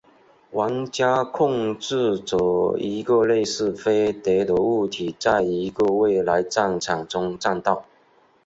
[0.53, 7.83] 玩家控制着一个类似飞碟的物体在一个未来战场中战斗。